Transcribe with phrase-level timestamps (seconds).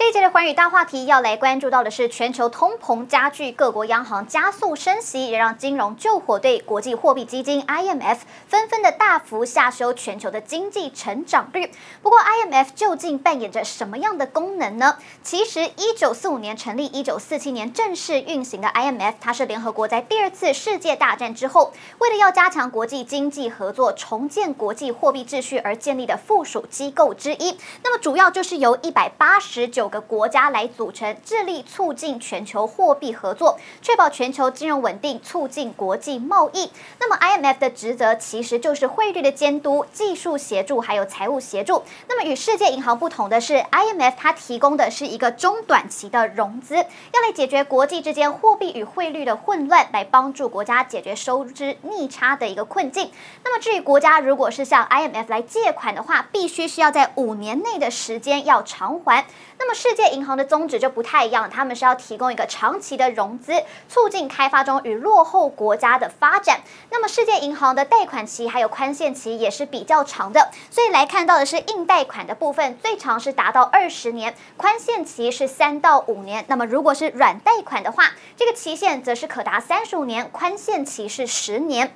[0.00, 11.70] 这一节的寰宇大话题要来关注到的是，全球通膨加剧，各国央行加速升息，也让金融救火队国际货币基金 IMF 纷纷的大幅下修全球的经济成长率。
[12.02, 14.96] 不过，IMF 究竟扮演着什么样的功能呢？
[15.22, 27.58] 其实，一九四五年成立，一九四七年正式运行的 IMF，它是联合国在第二次世界大战之后，为了要加强国际经济合作、重建国际货币秩序而建立的附属机构之一。
[27.84, 36.70] 那么，主要就是由一百八十九个国家来组成，致力促进全球货币合作，确保全球金融稳定，促进国际贸易。
[36.98, 41.82] 那么，IMF 的职责其实就是汇率的监督、技术协助，还有财务协助。
[42.08, 53.10] 那么，与世界银行不同的是，IMF 它提供的是一个中短期的融资，要来解决国际之间货币与汇率的混乱，来帮助国家解决收支逆差的一个困境。
[53.44, 59.26] 那么，至于国家如果是向 IMF 来借款的话，必须需要在五年内的时间要偿还。
[59.58, 63.52] 那么，世界银行的宗旨就不太一样，他们是要提供一个长期的融资，
[63.88, 66.60] 促进开发中与落后国家的发展。
[66.90, 76.44] 那么，世界银行的贷款期还有宽限期也是比较长的，所以来看到的是硬贷款的部分，最长是达到二十年，宽限期是三到五年。
[76.48, 81.94] 那么，如果是软贷款的话，这个期限则是可达三十五年，宽限期是十年。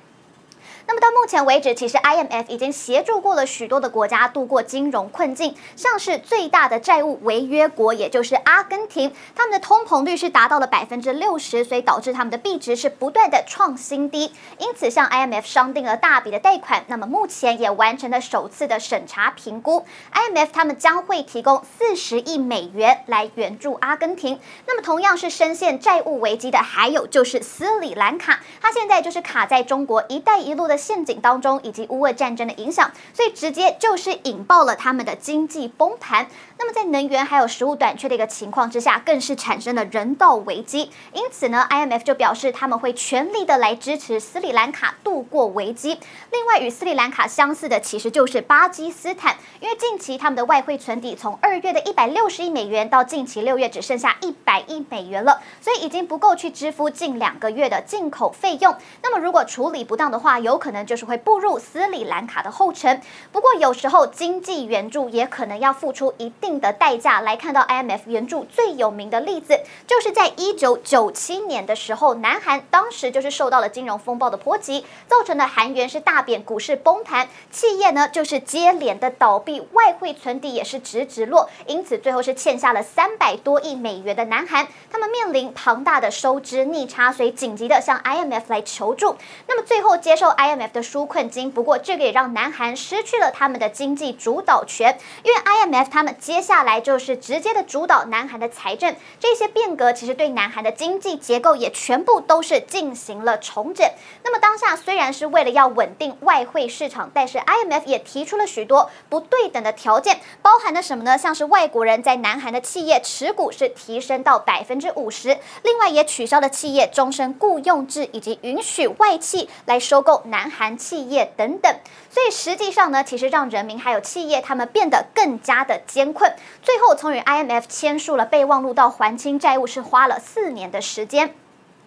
[0.87, 16.83] 那么到目前为止，其实 IMF 已经协助过了许多的国家度过金融困境，像是最大的债务违约国，也就是阿根廷，他们的通膨率是达到了百分之六十，所以导致他们的币值是不断的创新低，因此向 IMF 商定了大笔的贷款。
[16.87, 24.39] 那么目前也完成了首次的审查评估，IMF 他们将会提供四十亿美元来援助阿根廷。
[24.67, 30.74] 那么同样是深陷债务危机的，还有就是斯里兰卡，它现在就是卡在中国“一带一路”的。
[30.77, 36.27] 陷阱当中，以及乌俄战争的影响，所以直接就是引爆了他们的经济崩盘。
[36.57, 40.89] 那么在能源还有食物短缺的一个情况之下，更是产生了人道危机。
[41.13, 45.99] 因此呢，IMF 就表示他们会全力的来支持斯里兰卡度过危机。
[46.31, 58.73] 另外，与斯里兰卡相似的其实就是巴基斯坦，因为近期他们的外汇存底从二月的一百六十亿美元到近期六月只剩下一百亿美元了，所以已经不够去支付近两个月的进口费用。
[59.03, 62.99] 那么如果处理不当的话，有可可能就是会步入斯里兰卡的后尘。
[63.31, 67.21] 不过有时候经济援助也可能要付出一定的代价。
[67.21, 89.15] 来看到 IMF 援助最有名的例子，就是在一九九七年的时候，南韩当时就是受到了金融风暴的波及，造成的韩元是大贬，股市崩盘，企业呢就是接连的倒闭，外汇存底也是直直落，因此最后是欠下了三百多亿美元的南韩，他们面临庞大的收支逆差，所以紧急的向 IMF 来求助。
[89.47, 103.87] 那么最后接受 IMF 的纾困金，不过这个也让南韩失去了他们的经济主导权，因为 IMF 他们接下来就是直接的主导南韩的财政，这些变革其实对南韩的经济结构也全部都是进行了重整。
[104.23, 111.17] 那么当下虽然是为了要稳定外汇市场，但是 IMF 也提出了许多不对等的条件，包含了什么呢？
[111.17, 121.73] 像是外国人在南韩的企业持股是提升到百分之五十，另外也取消了企业终身雇佣制，以及允许外企来收购南韩企业等等。
[122.09, 126.33] 所以实际上呢，其实让人民还有企业他们变得更加的艰困。
[126.61, 131.35] 最后从与 IMF 签署了备忘录到还清债务，是花了四年的时间。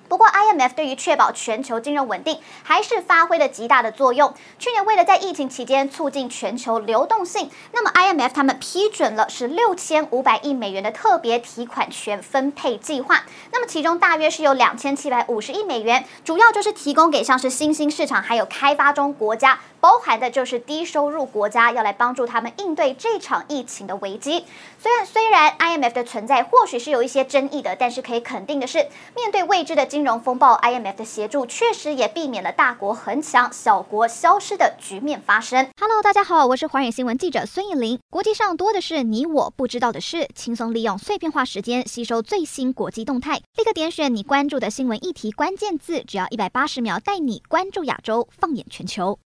[0.09, 4.33] 不过，IMF 对于确保全球金融稳定，还是发挥了极大的作用。
[4.59, 13.25] 去年，为了在疫情期间促进全球流动性，那么 IMF 他们批准了是六千五百亿美元的特别提款权分配计划。
[13.53, 19.61] 那么其中大约是有两千七百五十亿美元，主要就是提供给像是新兴市场还有开发中国家。
[19.81, 24.45] 包含的就是低收入国家要来帮助他们应对这场疫情的危机。
[24.77, 35.67] 虽然虽然 IMF 的存在或许是有一些争议的，但是可以肯定的是，面对未知的金融风暴，IMF 的协助确实也避免了大国横强、小国消失的局面发生。
[35.77, 37.99] Hello，大家好，我是华远新闻记者孙艺林。
[38.09, 49.17] 国际上多的是你我不知道的事，轻松利用碎片化时间吸收最新国际动态，立刻点选你关注的新闻议题关键字，只要一百八十秒带你关注亚洲，放眼全球。